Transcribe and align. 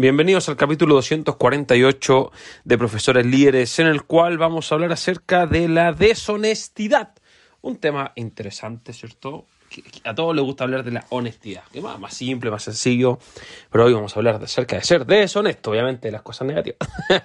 Bienvenidos 0.00 0.48
al 0.48 0.56
capítulo 0.56 0.94
248 0.94 2.32
de 2.64 2.78
Profesores 2.78 3.26
Líderes, 3.26 3.78
en 3.80 3.86
el 3.86 4.04
cual 4.04 4.38
vamos 4.38 4.72
a 4.72 4.74
hablar 4.74 4.92
acerca 4.92 5.46
de 5.46 5.68
la 5.68 5.92
deshonestidad. 5.92 7.10
Un 7.60 7.76
tema 7.76 8.12
interesante, 8.14 8.94
¿cierto? 8.94 9.44
A 10.04 10.14
todos 10.14 10.34
les 10.34 10.42
gusta 10.42 10.64
hablar 10.64 10.84
de 10.84 10.92
la 10.92 11.04
honestidad, 11.10 11.64
que 11.70 11.82
más, 11.82 12.00
más 12.00 12.14
simple, 12.14 12.50
más 12.50 12.62
sencillo, 12.62 13.18
pero 13.70 13.84
hoy 13.84 13.92
vamos 13.92 14.16
a 14.16 14.20
hablar 14.20 14.42
acerca 14.42 14.76
de 14.76 14.84
ser 14.84 15.04
deshonesto, 15.04 15.70
obviamente 15.70 16.08
de 16.08 16.12
las 16.12 16.22
cosas 16.22 16.48
negativas. 16.48 16.78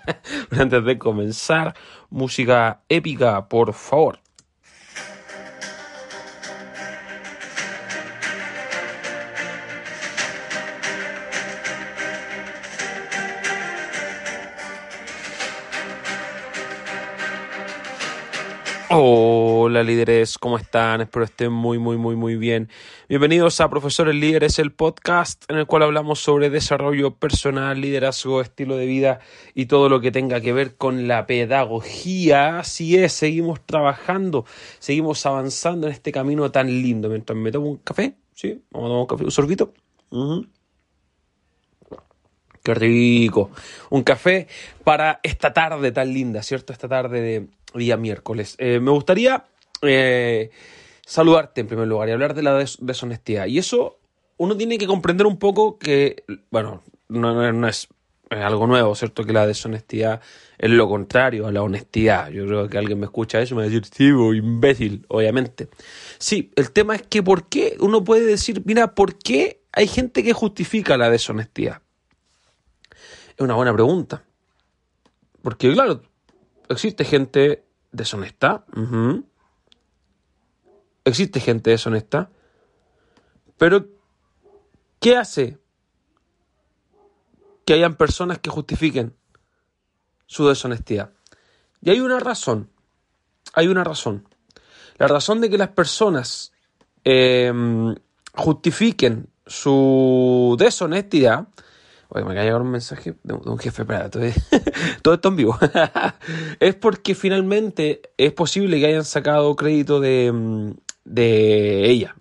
Antes 0.51 0.83
de 0.83 0.97
comenzar, 0.97 1.75
música 2.09 2.81
épica, 2.89 3.47
por 3.47 3.73
favor. 3.73 4.19
Hola 18.89 19.81
líderes, 19.81 20.37
¿cómo 20.37 20.57
están? 20.57 21.01
Espero 21.01 21.25
estén 21.25 21.51
muy, 21.51 21.79
muy, 21.79 21.97
muy, 21.97 22.15
muy 22.15 22.35
bien. 22.35 22.69
Bienvenidos 23.09 23.59
a 23.59 23.69
Profesores 23.69 24.13
Líderes, 24.13 24.59
el 24.59 24.71
podcast 24.71 25.43
en 25.49 25.57
el 25.57 25.65
cual 25.65 25.83
hablamos 25.83 26.19
sobre 26.19 26.51
desarrollo 26.51 27.15
personal, 27.15 27.81
liderazgo, 27.81 28.41
estilo 28.41 28.77
de 28.77 28.85
vida 28.85 29.19
y 29.55 29.65
todo 29.65 29.89
lo 29.89 30.01
que 30.01 30.11
tenga 30.11 30.39
que 30.39 30.53
ver 30.53 30.75
con 30.75 31.07
la 31.07 31.25
pedagogía. 31.25 32.59
Así 32.59 32.95
es, 32.95 33.13
seguimos 33.13 33.59
trabajando, 33.65 34.45
seguimos 34.77 35.25
avanzando 35.25 35.87
en 35.87 35.93
este 35.93 36.11
camino 36.11 36.51
tan 36.51 36.67
lindo. 36.67 37.09
Mientras 37.09 37.37
me 37.37 37.51
tomo 37.51 37.67
un 37.67 37.77
café, 37.77 38.13
¿sí? 38.35 38.61
Vamos 38.69 38.85
a 38.85 38.89
tomar 38.89 39.01
un 39.01 39.07
café, 39.07 39.23
un 39.23 39.31
sorbito. 39.31 39.73
Qué 42.61 42.73
rico. 42.73 43.49
Un 43.89 44.03
café 44.03 44.47
para 44.83 45.19
esta 45.23 45.53
tarde 45.53 45.91
tan 45.91 46.13
linda, 46.13 46.43
¿cierto? 46.43 46.71
Esta 46.71 46.87
tarde 46.87 47.21
de 47.21 47.47
día 47.75 47.97
miércoles. 47.97 48.55
Eh, 48.57 48.79
me 48.79 48.91
gustaría 48.91 49.45
eh, 49.81 50.51
saludarte 51.05 51.61
en 51.61 51.67
primer 51.67 51.87
lugar 51.87 52.09
y 52.09 52.11
hablar 52.11 52.33
de 52.33 52.43
la 52.43 52.65
deshonestidad. 52.79 53.45
Y 53.47 53.57
eso 53.57 53.99
uno 54.37 54.57
tiene 54.57 54.77
que 54.77 54.87
comprender 54.87 55.27
un 55.27 55.37
poco 55.37 55.77
que, 55.77 56.23
bueno, 56.49 56.83
no, 57.07 57.67
es 57.67 57.87
algo 58.29 58.67
nuevo, 58.67 58.95
¿cierto? 58.95 59.23
Que 59.23 59.33
la 59.33 59.47
deshonestidad 59.47 60.21
es 60.57 60.69
lo 60.69 60.89
contrario 60.89 61.47
a 61.47 61.51
la 61.51 61.61
honestidad. 61.61 62.29
Yo 62.29 62.45
creo 62.45 62.67
que 62.67 62.77
alguien 62.77 62.99
me 62.99 63.05
escucha 63.05 63.39
eso 63.39 63.53
y 63.53 63.57
me 63.57 63.63
va 63.63 63.67
a 63.67 63.69
decir, 63.69 63.85
sí, 63.85 64.05
imbécil, 64.05 65.05
obviamente. 65.09 65.69
Sí, 66.17 66.51
el 66.55 66.71
tema 66.71 66.95
es 66.95 67.03
que 67.03 67.23
¿por 67.23 67.47
qué 67.47 67.77
uno 67.79 68.03
puede 68.03 68.25
decir, 68.25 68.61
mira, 68.65 68.95
¿por 68.95 69.17
qué 69.17 69.61
hay 69.71 69.87
gente 69.87 70.23
que 70.23 70.33
justifica 70.33 70.97
la 70.97 71.09
deshonestidad? 71.09 71.81
Es 73.37 73.41
una 73.41 73.55
buena 73.55 73.73
pregunta. 73.73 74.23
Porque, 75.41 75.71
claro, 75.73 76.01
existe 76.69 77.05
gente 77.05 77.65
deshonesta. 77.91 78.65
Existe 81.03 81.39
gente 81.39 81.69
deshonesta. 81.69 82.29
Pero, 83.57 83.87
¿qué 84.99 85.17
hace 85.17 85.59
que 87.65 87.73
hayan 87.73 87.95
personas 87.95 88.39
que 88.39 88.49
justifiquen 88.49 89.15
su 90.25 90.47
deshonestidad? 90.47 91.13
Y 91.81 91.91
hay 91.91 91.99
una 91.99 92.19
razón. 92.19 92.69
Hay 93.53 93.67
una 93.67 93.83
razón. 93.83 94.27
La 94.97 95.07
razón 95.07 95.41
de 95.41 95.49
que 95.49 95.57
las 95.57 95.69
personas 95.69 96.51
em, 97.03 97.95
justifiquen 98.33 99.29
su 99.45 100.55
deshonestidad 100.57 101.47
Oye, 102.09 102.23
me 102.23 102.31
acaba 102.31 102.45
de 102.45 102.55
un 102.55 102.71
mensaje 102.71 103.15
de 103.23 103.33
un, 103.33 103.57
jefe, 103.57 103.85
para 103.85 104.09
todo, 104.09 104.23
esto 104.23 105.29
en 105.29 105.35
vivo. 105.35 105.57
es 106.59 106.75
porque 106.75 107.15
finalmente 107.15 108.01
es 108.17 108.31
posible 108.33 108.79
que 108.79 108.87
hayan 108.87 109.05
sacado 109.05 109.55
crédito 109.55 109.99
de, 109.99 110.31
mm, 110.31 110.71
de 111.05 111.89
ella. 111.89 112.15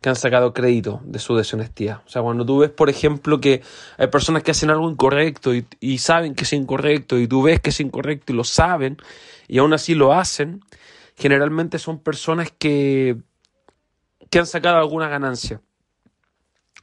Que 0.00 0.08
han 0.08 0.16
sacado 0.16 0.52
crédito 0.54 1.00
de 1.04 1.18
su 1.18 1.36
deshonestidad. 1.36 2.02
O 2.06 2.08
sea, 2.08 2.22
cuando 2.22 2.46
tú 2.46 2.58
ves, 2.58 2.70
por 2.70 2.88
ejemplo, 2.88 3.40
que 3.40 3.62
hay 3.98 4.06
personas 4.06 4.42
que 4.42 4.52
hacen 4.52 4.70
algo 4.70 4.90
incorrecto 4.90 5.54
y, 5.54 5.66
y 5.80 5.98
saben 5.98 6.34
que 6.34 6.44
es 6.44 6.52
incorrecto, 6.52 7.18
y 7.18 7.26
tú 7.26 7.42
ves 7.42 7.60
que 7.60 7.70
es 7.70 7.80
incorrecto 7.80 8.32
y 8.32 8.36
lo 8.36 8.44
saben, 8.44 8.96
y 9.48 9.58
aún 9.58 9.72
así 9.72 9.94
lo 9.94 10.12
hacen, 10.12 10.62
generalmente 11.16 11.78
son 11.78 11.98
personas 11.98 12.52
que, 12.56 13.16
que 14.30 14.38
han 14.38 14.46
sacado 14.46 14.78
alguna 14.78 15.08
ganancia. 15.08 15.60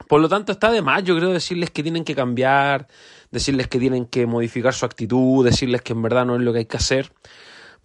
Por 0.08 0.20
lo 0.20 0.28
tanto, 0.28 0.52
está 0.52 0.70
de 0.70 0.82
más, 0.82 1.02
yo 1.04 1.16
creo, 1.16 1.30
decirles 1.32 1.70
que 1.70 1.82
tienen 1.82 2.04
que 2.04 2.14
cambiar, 2.14 2.88
decirles 3.30 3.68
que 3.68 3.78
tienen 3.78 4.06
que 4.06 4.26
modificar 4.26 4.74
su 4.74 4.84
actitud, 4.84 5.44
decirles 5.44 5.82
que 5.82 5.92
en 5.92 6.02
verdad 6.02 6.26
no 6.26 6.36
es 6.36 6.42
lo 6.42 6.52
que 6.52 6.60
hay 6.60 6.66
que 6.66 6.76
hacer, 6.76 7.12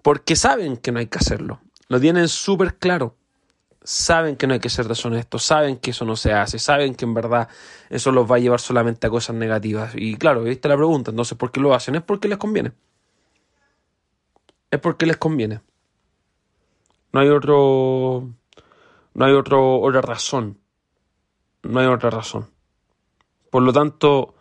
porque 0.02 0.36
saben 0.36 0.78
que 0.78 0.92
no 0.92 1.00
hay 1.00 1.08
que 1.08 1.18
hacerlo. 1.18 1.62
Lo 1.88 2.00
tienen 2.00 2.28
súper 2.28 2.76
claro. 2.78 3.16
Saben 3.82 4.36
que 4.36 4.46
no 4.46 4.54
hay 4.54 4.60
que 4.60 4.70
ser 4.70 4.88
deshonestos, 4.88 5.44
saben 5.44 5.78
que 5.78 5.92
eso 5.92 6.06
no 6.06 6.16
se 6.16 6.34
hace, 6.34 6.60
saben 6.60 6.94
que 6.94 7.06
en 7.06 7.14
verdad 7.14 7.48
eso 7.90 8.12
los 8.12 8.30
va 8.30 8.36
a 8.36 8.40
llevar 8.40 8.60
solamente 8.60 9.08
a 9.08 9.10
cosas 9.10 9.36
negativas. 9.36 9.94
Y 9.96 10.16
claro, 10.18 10.44
viste 10.44 10.68
la 10.68 10.76
pregunta, 10.76 11.12
entonces, 11.12 11.38
¿por 11.38 11.52
qué 11.52 11.62
lo 11.62 11.74
hacen? 11.74 11.96
Es 11.96 12.04
porque 12.04 12.28
les 12.28 12.38
conviene. 12.38 12.74
Es 14.70 14.80
porque 14.80 15.06
les 15.06 15.18
conviene. 15.18 15.62
No 17.14 17.22
hay 17.22 17.30
otro. 17.30 18.30
No 19.16 19.26
hay 19.26 19.34
otro, 19.34 19.80
otra 19.80 20.02
razón 20.02 20.59
no 21.64 21.80
hay 21.80 21.88
otra 21.88 22.10
razón. 22.10 22.50
Por 23.50 23.64
lo 23.64 23.74
tanto, 23.74 24.36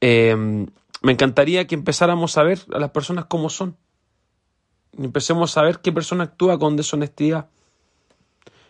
em, 0.00 0.66
me 1.02 1.12
encantaría 1.12 1.66
que 1.66 1.74
empezáramos 1.74 2.36
a 2.36 2.42
ver 2.42 2.60
a 2.72 2.78
las 2.78 2.90
personas 2.90 3.26
como 3.26 3.48
son. 3.48 3.76
Y 4.98 5.04
empecemos 5.04 5.56
a 5.56 5.62
ver 5.62 5.80
qué 5.80 5.92
persona 5.92 6.24
actúa 6.24 6.58
con 6.58 6.76
deshonestidad. 6.76 7.48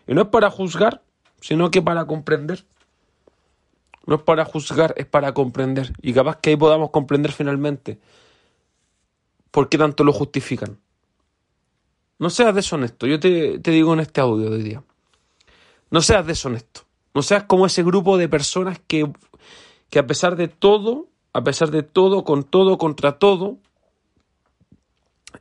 Y 0.07 0.13
no 0.13 0.21
es 0.21 0.27
para 0.27 0.49
juzgar, 0.49 1.01
sino 1.39 1.71
que 1.71 1.81
para 1.81 2.05
comprender. 2.05 2.65
No 4.05 4.15
es 4.15 4.21
para 4.21 4.45
juzgar, 4.45 4.93
es 4.97 5.05
para 5.05 5.33
comprender. 5.33 5.93
Y 6.01 6.13
capaz 6.13 6.37
que 6.37 6.51
ahí 6.51 6.55
podamos 6.55 6.91
comprender 6.91 7.31
finalmente 7.31 7.99
por 9.51 9.67
qué 9.69 9.77
tanto 9.77 10.03
lo 10.03 10.13
justifican. 10.13 10.79
No 12.19 12.29
seas 12.29 12.53
deshonesto. 12.55 13.07
Yo 13.07 13.19
te, 13.19 13.59
te 13.59 13.71
digo 13.71 13.93
en 13.93 13.99
este 13.99 14.21
audio 14.21 14.49
de 14.49 14.55
hoy 14.57 14.63
día. 14.63 14.83
No 15.89 16.01
seas 16.01 16.25
deshonesto. 16.25 16.81
No 17.13 17.21
seas 17.21 17.43
como 17.43 17.65
ese 17.65 17.83
grupo 17.83 18.17
de 18.17 18.29
personas 18.29 18.79
que, 18.87 19.11
que 19.89 19.99
a 19.99 20.07
pesar 20.07 20.35
de 20.35 20.47
todo, 20.47 21.07
a 21.33 21.43
pesar 21.43 21.71
de 21.71 21.83
todo, 21.83 22.23
con 22.23 22.43
todo, 22.43 22.77
contra 22.77 23.19
todo, 23.19 23.57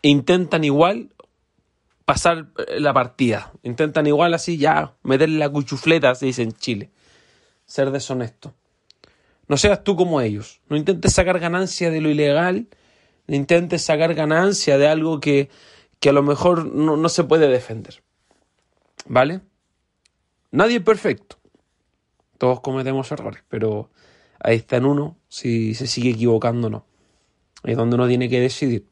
intentan 0.03 0.65
igual 0.65 1.11
pasar 2.05 2.49
eh, 2.67 2.81
la 2.81 2.93
partida. 2.93 3.53
Intentan 3.63 4.07
igual 4.07 4.35
así 4.35 4.59
ya 4.59 4.95
meterle 5.03 5.39
la 5.39 5.49
cuchufleta, 5.49 6.15
se 6.15 6.27
dice 6.27 6.43
en 6.43 6.53
Chile. 6.53 6.91
Ser 7.67 7.91
deshonesto. 7.93 8.53
No 9.47 9.57
seas 9.57 9.85
tú 9.85 9.97
como 9.97 10.21
ellos. 10.21 10.61
No 10.69 10.77
intentes 10.77 11.13
sacar 11.13 11.39
ganancia 11.39 11.91
de 11.91 12.01
lo 12.01 12.09
ilegal. 12.09 12.69
No 13.27 13.37
intentes 13.37 13.83
sacar 13.83 14.15
ganancia 14.15 14.77
de 14.77 14.89
algo 14.89 15.21
que, 15.21 15.51
que 16.01 16.09
a 16.09 16.13
lo 16.13 16.23
mejor 16.23 16.67
no, 16.67 16.97
no 16.97 17.09
se 17.09 17.25
puede 17.25 17.49
defender. 17.49 18.03
¿Vale? 19.07 19.41
Nadie 20.51 20.77
es 20.77 20.83
perfecto. 20.83 21.40
Todos 22.41 22.61
cometemos 22.61 23.13
errores, 23.13 23.45
pero 23.51 23.91
ahí 24.43 24.57
está 24.57 24.79
en 24.79 24.87
uno 24.87 25.19
si 25.29 25.75
se 25.75 25.87
sigue 25.87 26.09
equivocando 26.09 26.69
o 26.69 26.71
no. 26.71 26.87
Es 27.65 27.77
donde 27.77 27.97
uno 27.97 28.09
tiene 28.09 28.31
que 28.31 28.41
decidir 28.41 28.87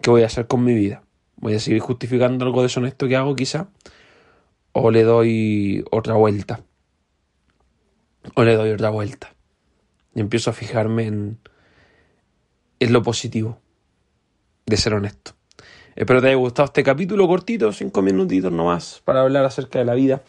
qué 0.00 0.10
voy 0.10 0.22
a 0.22 0.26
hacer 0.26 0.46
con 0.46 0.62
mi 0.62 0.72
vida. 0.72 1.02
¿Voy 1.34 1.54
a 1.54 1.58
seguir 1.58 1.80
justificando 1.80 2.44
algo 2.44 2.62
deshonesto 2.62 3.08
que 3.08 3.16
hago 3.16 3.34
quizá? 3.34 3.70
¿O 4.70 4.92
le 4.92 5.02
doy 5.02 5.84
otra 5.90 6.14
vuelta? 6.14 6.60
¿O 8.36 8.44
le 8.44 8.54
doy 8.54 8.70
otra 8.70 8.90
vuelta? 8.90 9.34
Y 10.14 10.20
empiezo 10.20 10.50
a 10.50 10.52
fijarme 10.52 11.08
en, 11.08 11.40
en 12.78 12.92
lo 12.92 13.02
positivo 13.02 13.58
de 14.64 14.76
ser 14.76 14.94
honesto. 14.94 15.32
Espero 15.96 16.20
te 16.20 16.28
haya 16.28 16.36
gustado 16.36 16.66
este 16.66 16.84
capítulo 16.84 17.26
cortito, 17.26 17.72
cinco 17.72 18.00
minutitos 18.00 18.52
nomás, 18.52 19.02
para 19.04 19.22
hablar 19.22 19.44
acerca 19.44 19.80
de 19.80 19.86
la 19.86 19.94
vida. 19.94 20.22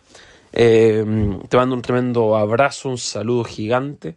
Eh, 0.54 1.04
te 1.50 1.58
mando 1.58 1.76
un 1.76 1.82
tremendo 1.82 2.38
abrazo, 2.38 2.88
un 2.90 2.98
saludo 2.98 3.44
gigante. 3.44 4.16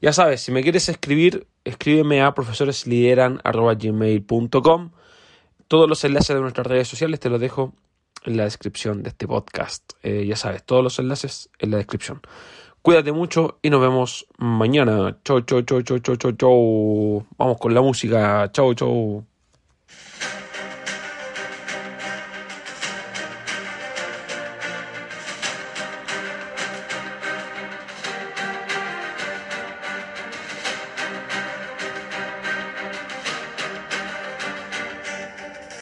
Ya 0.00 0.12
sabes, 0.12 0.42
si 0.42 0.52
me 0.52 0.62
quieres 0.62 0.88
escribir, 0.88 1.48
escríbeme 1.64 2.22
a 2.22 2.32
profesoreslideran.gmail.com. 2.34 4.90
Todos 5.68 5.88
los 5.88 6.04
enlaces 6.04 6.36
de 6.36 6.42
nuestras 6.42 6.66
redes 6.66 6.88
sociales 6.88 7.20
te 7.20 7.30
los 7.30 7.40
dejo 7.40 7.72
en 8.24 8.36
la 8.36 8.44
descripción 8.44 9.02
de 9.02 9.08
este 9.10 9.26
podcast. 9.26 9.92
Eh, 10.02 10.26
ya 10.26 10.36
sabes, 10.36 10.64
todos 10.64 10.82
los 10.82 10.98
enlaces 10.98 11.50
en 11.58 11.70
la 11.70 11.78
descripción. 11.78 12.20
Cuídate 12.82 13.12
mucho 13.12 13.58
y 13.62 13.70
nos 13.70 13.80
vemos 13.80 14.26
mañana. 14.36 15.18
Chau, 15.24 15.40
chau, 15.40 15.62
chau, 15.62 15.80
chau, 15.82 15.98
chau, 16.00 16.16
chau, 16.16 16.32
chau. 16.32 17.26
Vamos 17.38 17.56
con 17.58 17.72
la 17.72 17.80
música. 17.80 18.50
Chau, 18.52 18.74
chau. 18.74 19.24